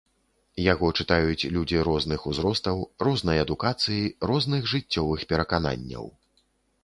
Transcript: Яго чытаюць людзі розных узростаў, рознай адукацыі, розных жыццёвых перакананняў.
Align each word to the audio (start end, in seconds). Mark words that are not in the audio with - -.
Яго 0.73 0.87
чытаюць 1.01 1.47
людзі 1.57 1.81
розных 1.87 2.23
узростаў, 2.31 2.81
рознай 3.07 3.37
адукацыі, 3.45 4.09
розных 4.31 4.61
жыццёвых 4.71 5.19
перакананняў. 5.35 6.05